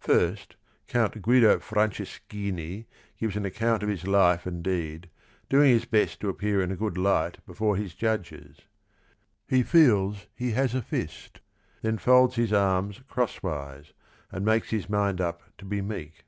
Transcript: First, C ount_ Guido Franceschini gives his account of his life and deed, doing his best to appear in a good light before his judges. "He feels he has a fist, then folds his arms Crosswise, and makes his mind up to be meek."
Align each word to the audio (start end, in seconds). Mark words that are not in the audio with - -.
First, 0.00 0.56
C 0.88 0.98
ount_ 0.98 1.22
Guido 1.22 1.58
Franceschini 1.58 2.84
gives 3.18 3.32
his 3.34 3.42
account 3.46 3.82
of 3.82 3.88
his 3.88 4.06
life 4.06 4.44
and 4.44 4.62
deed, 4.62 5.08
doing 5.48 5.70
his 5.70 5.86
best 5.86 6.20
to 6.20 6.28
appear 6.28 6.60
in 6.60 6.70
a 6.70 6.76
good 6.76 6.98
light 6.98 7.38
before 7.46 7.76
his 7.76 7.94
judges. 7.94 8.58
"He 9.48 9.62
feels 9.62 10.26
he 10.34 10.50
has 10.50 10.74
a 10.74 10.82
fist, 10.82 11.40
then 11.80 11.96
folds 11.96 12.36
his 12.36 12.52
arms 12.52 13.00
Crosswise, 13.08 13.94
and 14.30 14.44
makes 14.44 14.68
his 14.68 14.90
mind 14.90 15.18
up 15.18 15.40
to 15.56 15.64
be 15.64 15.80
meek." 15.80 16.26